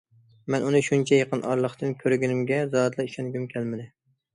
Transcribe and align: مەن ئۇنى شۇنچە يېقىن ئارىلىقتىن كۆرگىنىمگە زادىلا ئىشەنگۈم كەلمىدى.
مەن 0.55 0.65
ئۇنى 0.69 0.81
شۇنچە 0.87 1.21
يېقىن 1.21 1.45
ئارىلىقتىن 1.51 1.95
كۆرگىنىمگە 2.03 2.61
زادىلا 2.77 3.11
ئىشەنگۈم 3.11 3.51
كەلمىدى. 3.57 3.93